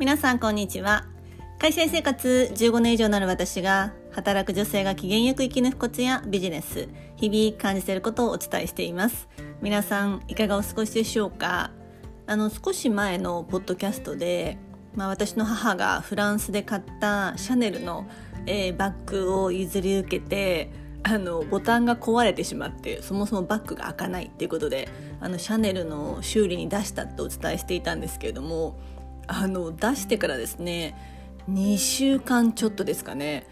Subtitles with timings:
[0.00, 1.04] 皆さんこんにちは。
[1.58, 9.28] 会社員生活15年以上になる私が働く女性が機嫌よく生き抜くコツやビジネス日々感じていることをお伝えしています。
[9.60, 11.70] 皆さんいかがお過ごしでしょうか？
[12.26, 14.56] あの少し前のポッドキャストで、
[14.94, 18.08] まあ、私の母がフランスで買ったシャネルの、
[18.46, 20.70] えー、バッグを譲り受けて
[21.02, 24.88] あのボタンが壊れてしまってそもそもバッグが開かないっていうことで
[25.20, 28.78] あのシャネルの修理に出したってお伝えしていたんですけれども
[29.26, 30.94] あの出してからですね
[31.50, 33.46] 2週間ちょっとですかね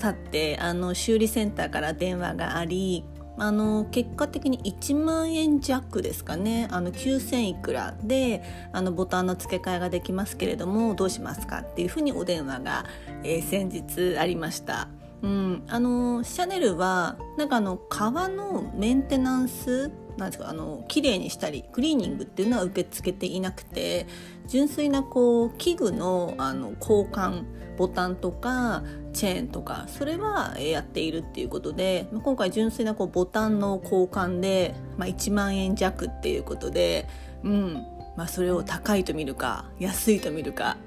[0.00, 3.04] 経ってあの修理センターから電話があり
[3.38, 12.86] あの結果的に1万円弱ですかねあの9000いくらであのボタンの付け替えができますけれどもどうしますかっていうふうにお電話が、
[13.24, 14.88] えー、先日ありました。
[15.22, 24.06] うん、あのシャネルはなんかあの革のメンテナンスなんですかあの綺麗にしたりクリーニングっていうのは受け付けていなくて
[24.46, 27.44] 純粋なこう器具のあの交換
[27.76, 28.82] ボタンとか
[29.12, 37.06] チェーンとかそれはやっているっていうことで今回純粋なこうボタンの交換で、まあ、1万円弱っていうことで、
[37.44, 40.78] うんまあ、それを高いと見るか安いと見るか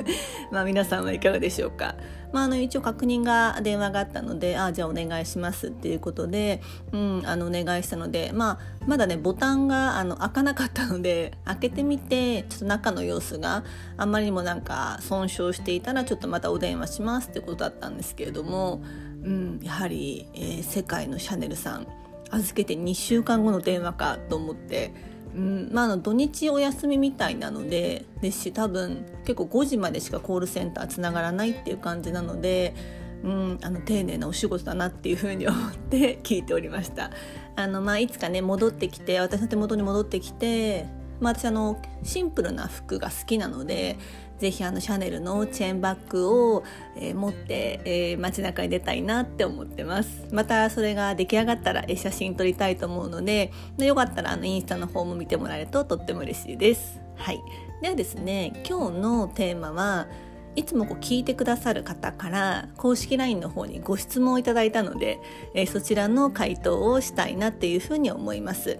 [0.50, 1.94] まあ皆さんはいかがでしょうか？
[2.32, 6.60] まあ、あの一応確認が電話があったのであじゃあお願いしますっていうことで、
[6.92, 13.64] うん、あのお願いしたので、まあ、まだねボタンがあの開かなかったので開けてみてちょっと中の様子が
[13.96, 18.82] あんまりにもなんか損傷していたらちょっとまたお電話しますってことだったんですけれども、
[19.22, 21.86] うん、やはり、えー、世界のシャネルさん
[22.30, 25.17] 預けて2週間後の電話かと思って。
[25.34, 32.74] うんまあ、の土日お休みみたいなのでですし多分結構5時までしかコールセンターつながらないっていう感じなので、
[33.22, 37.10] うん、あの丁寧なお仕事だなっていうふうに思って聞いておりました。
[37.56, 40.86] あのまあ、いつかね戻ってきて私の手元に戻ってきて
[41.20, 43.96] まあ、私あのシンプルな服が好きなので
[44.38, 46.64] ぜひあのシャネルのチェーンバッグを、
[46.96, 50.26] えー、持って、えー、街中に出たいなって思ってます。
[50.32, 57.00] またそれが出来上がったら、え写真撮りたいと思うのでよかったらあのインスタの方も見てもらえるととっても嬉しいです。
[57.16, 57.40] はい。
[57.82, 60.06] ではですね今日のテーマは
[60.54, 65.20] いつもこう聞いてくださる方から公式 LINE の方にご質問をいただいたので、
[65.54, 68.78] えー、そちらの回答をしたいなっていうふうに思います。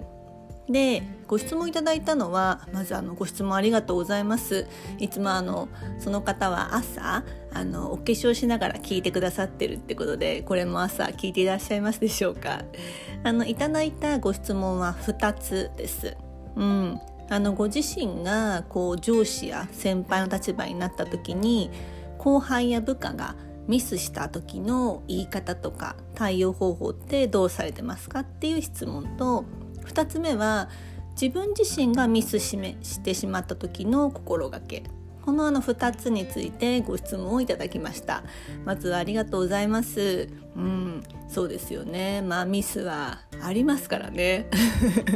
[0.71, 4.67] でご質問いただいたのはまずあのご質問ありがとうございます。
[4.99, 5.69] いつもあの
[5.99, 12.65] その方は朝あのお化粧しながら聞いてくださってるってことでこれも朝聞いていらっしゃいますでしょうか？
[13.25, 16.17] あのいただいたご質問は2つです。
[16.57, 17.01] うん。
[17.31, 21.71] あのご自身がこう上司や先輩の立場になった時に
[22.17, 23.37] 後輩や部下が
[23.67, 29.45] ミスした時の言い方とか対応方法ってどうされてますかっていう質問と
[29.89, 30.69] 2つ目は
[31.21, 34.85] 自分自身がミスしめしてしまった時の心がけ。
[35.29, 38.23] このあの2つについてご質問をいただきました。
[38.65, 40.29] まずはありがとうございます。
[40.57, 42.23] うんそうですよね。
[42.23, 44.49] まあミスはありますからね。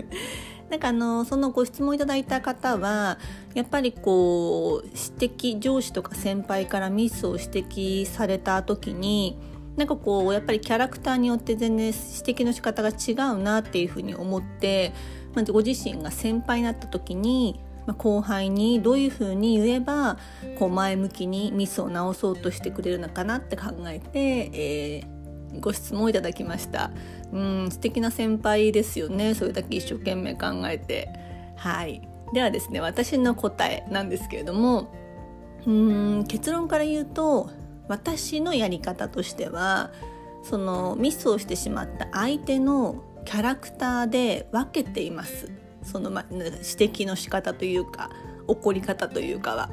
[0.69, 3.19] なんかあのそのご質問いただいた方は
[3.55, 4.87] やっぱりこう
[5.19, 9.39] 指摘上司とか先輩からミスを指摘された時に
[9.77, 14.93] なんかこうやっぱりキャラクターによって全然指摘の仕方が違うなっていうふうに思って、
[15.35, 20.19] まあ、ご自身が先輩になった時に、まあ、後輩にどういうふうに言えば
[20.59, 26.91] こう前向きにミスを直そうとしてくれるのかなって考えて、えー、ご質問いただきました。
[27.33, 31.09] うん素敵な先輩ですよねそれだけ一生懸命考えて。
[31.57, 34.93] はいではですね私の答えなんですけれども
[35.67, 37.51] うん結論から言うと
[37.93, 39.91] 私のやり方としては
[40.43, 45.51] そのミスをしてしまった相手のキャラクターで分けています
[45.83, 48.09] その、ま、指摘の仕方というか
[48.49, 49.71] 怒り方というかは。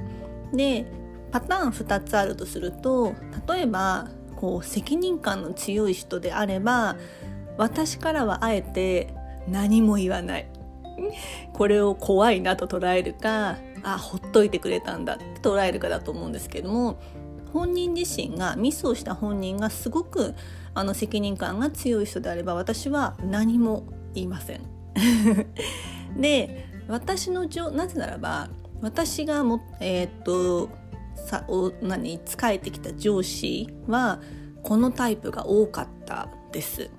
[0.53, 0.85] で
[1.31, 3.13] パターン2つあるとすると
[3.47, 6.97] 例えばこう責任感の強い人であれば
[7.57, 9.13] 私からはあえて
[9.47, 10.49] 何も言わない
[11.53, 16.99] これを怖いなと捉えるかあほっといてくれたんだって捉えるかだと思うんですけども
[17.53, 20.35] 本人自身がミスをした本人がすごく
[20.73, 24.61] あの責任感が強い人であれば私は何も言いません。
[26.19, 28.49] で私のなぜならば
[28.81, 30.69] 私がもえー、っと
[31.15, 34.19] さお何仕えてきた上司は
[34.63, 36.89] このタイプが多かったです。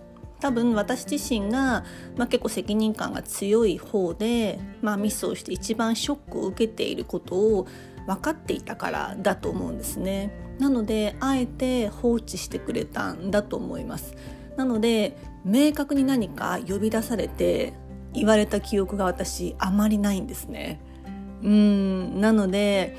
[0.40, 1.84] 多分私自身が、
[2.16, 7.66] まあ、結構責任感が強い方で、まあ、ミスをして一番ショックを受けていることを
[8.06, 10.32] 分かっていたからだと思うんですね。
[10.58, 14.14] なのであえて放置してくれたんだと思います。
[14.56, 17.72] なので明確に何か呼び出されて
[18.12, 20.80] 言われた記憶が私あまりないんですね。
[21.42, 22.96] うんなので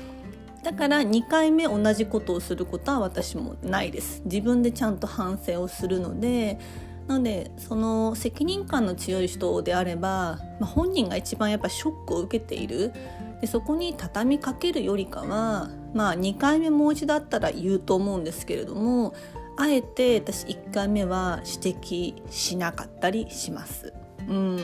[0.62, 4.22] だから2回目同じことをすることは私もないです。
[4.24, 6.58] 自分でちゃんと反省をするので
[7.06, 12.92] なのでその責任感の強い人であれば、まあ、本人が一番やっぱショックを受けている。
[13.40, 19.14] でそこに畳みかけるよりかは、まあ、2回目もう一度だったら言うと思うんですけれども
[19.56, 23.92] あえて私1回目は指摘しなかったりします。
[24.28, 24.58] うん、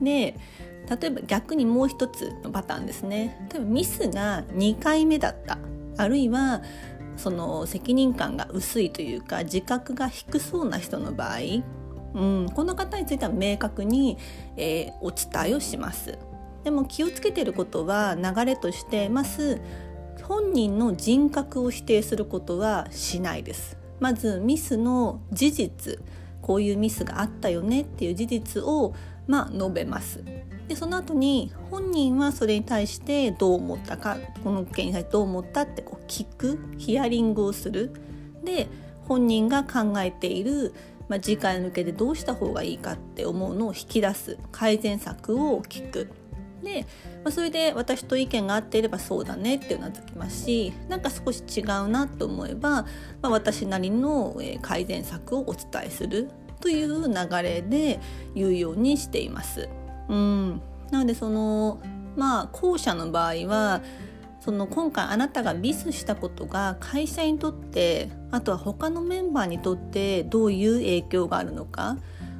[0.00, 0.36] で
[1.00, 3.48] 例えば逆にもう一つのパターンですね。
[3.52, 5.58] 例えばミスが2回目だった。
[5.96, 6.62] あるいは
[7.16, 11.38] その責任感が薄いというか自覚が低そうな人の場合、
[12.14, 14.18] うん、この方については明確に、
[14.56, 16.18] えー、お伝えをします。
[16.64, 19.60] でも気をつけてることは流れとしてまず
[20.22, 23.76] 本人の人格を否定することはしないです。
[24.00, 25.98] まずミスの事実
[26.40, 28.94] こういうミスがあったよねっていう事実を
[29.26, 30.24] まあ述べます。
[30.68, 37.92] でその後に本人はそれに対してどう思ったかこの件に対してどう思ったってこう聞くヒアリングをする
[38.44, 38.68] で
[39.06, 40.74] 本人が考えている、
[41.08, 46.10] まあ、次回に向けてどうした方がいいかって思うのを引き出す改善策を聞く
[46.62, 46.86] で、
[47.22, 52.86] まあ、それで私と意見が合っていればそうだねっていうなずきますしなんか少し違うなと思えば、ま
[53.22, 58.00] あ、私なりの改善策をお伝えするという流れで
[58.34, 59.68] 言うようにしています。
[60.08, 60.60] うん、
[60.90, 61.80] なのでその
[62.16, 63.82] まあ後者の場合は
[64.40, 71.96] その今回あなたがミスしたことが会社にとってあとは他のメンバーにとってどういう影響があるのか、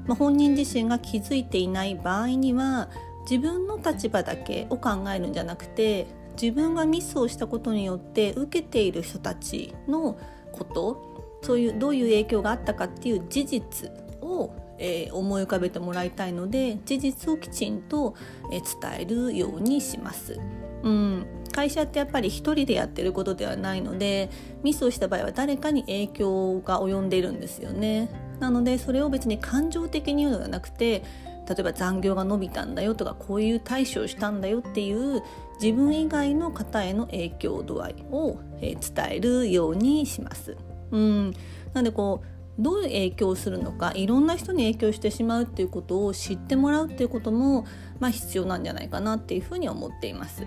[0.07, 2.91] まあ、本人自身が気づいていない場合には
[3.23, 6.07] 自分の立場だけを考えるんじゃなくて
[6.41, 10.19] 自分がミスをしたことによって受けている人たちの
[10.53, 13.91] ことそういうどういう影響があったかっていう事実
[14.23, 14.51] を、
[14.85, 18.15] えー、思い浮かべてもらいたいので事実をきちんと、
[18.53, 20.39] えー、伝えるようにします。
[20.83, 24.29] うん、会社ってやっぱり一人でやってることではないので
[24.63, 28.11] ミスをした場合は誰かに影響が及んでいるんですよね。
[28.39, 31.03] なのでそれを別に感情的に言うのではなくて
[31.49, 35.23] 例えば残業が伸びたんだよとかこういう対処をしたんだよっていう
[35.63, 40.57] 自分以外の方への影響度合いを、え伝えるようにします。
[40.91, 41.31] うん、
[41.73, 47.67] なのでこうどういう影響するのかいろんな人に影響してしまうっていうことを知ってもらうっていうことも、
[47.99, 50.47] まあ、必要なんじゃないかなっていうふうに思っています。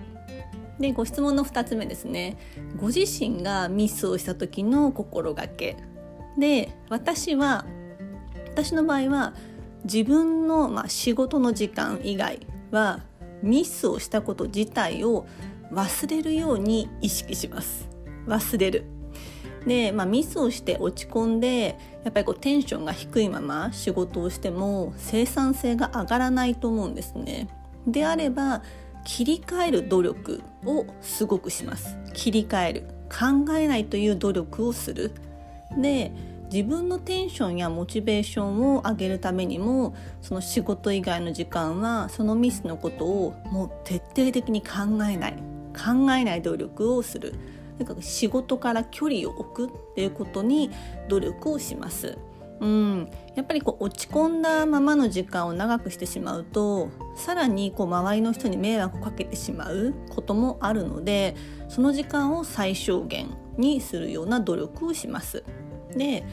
[0.80, 2.38] でご質問の2つ目ですね。
[2.80, 5.76] ご自身がミスをした時の心がけ。
[6.38, 7.66] で私は
[8.50, 9.34] 私の場合は
[9.84, 13.02] 自分の、まあ、仕事の時間以外は
[13.42, 15.28] ミスをしたこと自体を
[15.72, 17.90] 忘れるように意識します。
[18.28, 18.97] 忘れる。
[19.66, 27.48] で、まあ、ミスをして落ち込んでやっぱりこうテンションが低いまま仕事をしても生産性が上がらないと思うんですね。
[27.86, 28.62] であれば
[29.06, 31.98] 切り替える努力をすごくします。
[32.14, 32.84] 切り替える。
[33.10, 35.14] 考えないという努力をする。
[35.78, 36.12] で
[36.52, 45.34] 自分のテンションやモチベーションを上げるためにもその仕事以外の時間はそのミスのことをもう徹底的に考えない。
[45.78, 47.36] 考えない努力をする。
[47.78, 50.72] なんか仕事から距離を置くっていうことに
[51.08, 52.18] 努力をします。
[52.60, 61.36] うん、やっぱりこう落ち込んだままの時間を長くしてしまうとさらにこう周りの人に迷惑をかけてしまうこともあるので
[61.70, 65.44] その時間を最小限にするような努力をします。
[65.96, 66.24] で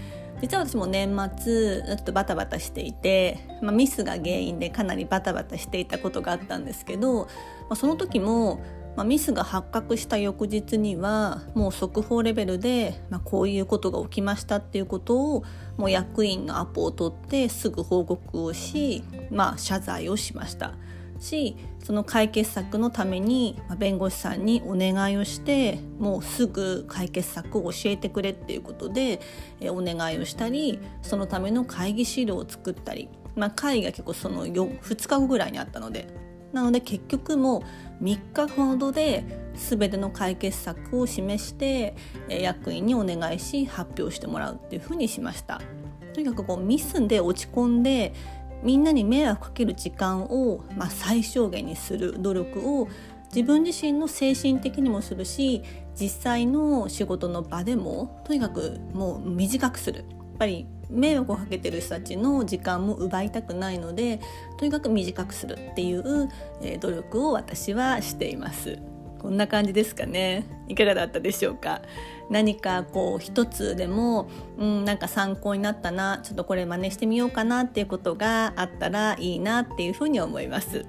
[0.40, 7.28] 実は私も年末ちょっとバタバタしていて、まあ、ミスが原因でかなりバタバタしていたことがあったんですけど、ま
[7.71, 8.61] あ、その時も、
[8.96, 15.44] まあ、ミスが発覚した翌日にはもう速報レベルで、まあ、こういうことが起きましたっていうことを
[15.76, 20.74] もう役員のアポを取ってすぐ報告をし、まあ、謝罪をしました。
[21.20, 29.20] しその解決策のために弁護士さんにお願いをしてもうすぐ解決策を教えてくれっていうことで
[29.62, 36.08] お願いをしたりそのための会議資料を作ったり、まあ、会議が結構その2日後ぐらいにあったので
[36.54, 37.64] なので結局も
[38.00, 41.96] う3日ほどで全ての解決策を示して
[42.28, 45.61] 役員にお願いし発表してもらうっていうふうにしました。
[46.14, 48.14] とにかくこうミスで落ち込んで
[48.62, 52.88] みんなに迷惑かける時間を、まあ、最小限にする努力を
[53.34, 55.62] 自分自身の精神的にもするし
[56.00, 64.21] 実際の仕事の場でもとにかくもう短くするやっぱり迷惑をかけてる人たちの時間も奪いたくないので
[64.59, 66.29] とにかく短くするっていう、
[66.62, 68.79] え、努力を私はしています。
[69.25, 70.45] こんな感じですかね。
[70.69, 71.81] いかがだったでしょうか。
[72.29, 80.85] 何かこう一つでも、うん、なんか参考になったなちょっとこれ真似してみようかなっていうことがあったらいいなっていうふうに思います。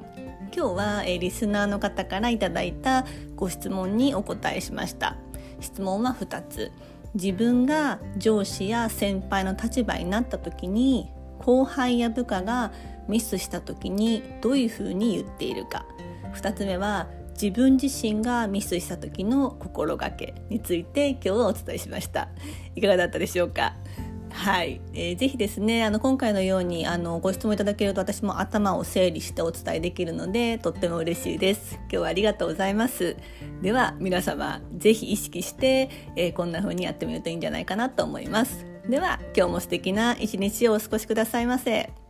[0.54, 5.16] 今日は、え、リスナーの方からいただいたご質問にお答えしました。
[5.62, 6.72] 質問は2つ。
[7.16, 12.72] 自分が上司や先輩の立場になった時に後輩や部下が
[13.08, 15.86] ミスした時にどういうふうに言っているか。
[16.34, 17.08] 2つ目は
[17.42, 22.30] 自分自身がミスした時の心がけについて今日はお伝えしました。
[22.76, 23.76] いかがだったでしょうか？
[24.36, 31.76] はい、えー、ぜひですねあの今回のようにあのご質問いただけると私も頭を整理してお伝えできるのでとっても嬉しいです。
[31.84, 33.16] 今日はありがとうございます。
[33.62, 38.66] では皆様ぜひ意識して、えー、こんな風にやってみるといいんじゃないかなと思います。
[38.88, 42.05] では今日も素敵な一日をお過ごしくださいませ。